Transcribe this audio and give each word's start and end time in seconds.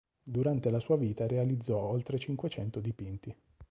Durante 0.23 0.71
la 0.71 0.79
sua 0.79 0.97
vita 0.97 1.27
realizzò 1.27 1.77
oltre 1.79 2.17
cinquecento 2.17 2.79
dipinti. 2.79 3.31